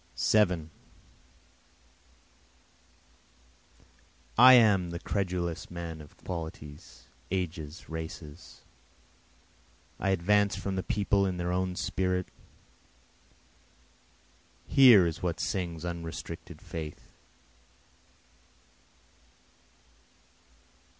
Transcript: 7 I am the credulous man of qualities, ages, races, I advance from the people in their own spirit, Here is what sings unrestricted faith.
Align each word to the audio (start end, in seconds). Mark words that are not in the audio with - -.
7 0.15 0.71
I 4.35 4.53
am 4.55 4.89
the 4.89 4.97
credulous 4.97 5.69
man 5.69 6.01
of 6.01 6.17
qualities, 6.17 7.03
ages, 7.29 7.87
races, 7.87 8.61
I 9.99 10.09
advance 10.09 10.55
from 10.55 10.75
the 10.75 10.81
people 10.81 11.27
in 11.27 11.37
their 11.37 11.51
own 11.51 11.75
spirit, 11.75 12.29
Here 14.65 15.05
is 15.05 15.21
what 15.21 15.39
sings 15.39 15.85
unrestricted 15.85 16.63
faith. 16.63 17.11